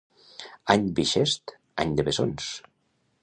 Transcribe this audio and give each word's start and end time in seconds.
Any 0.73 0.87
bixest, 0.99 1.55
any 1.85 1.93
de 2.01 2.05
bessons. 2.09 2.51